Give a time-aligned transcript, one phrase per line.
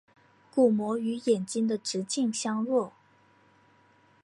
[0.51, 2.91] 鼓膜与眼睛的直径相若。